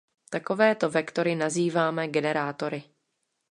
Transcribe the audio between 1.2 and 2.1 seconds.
nazýváme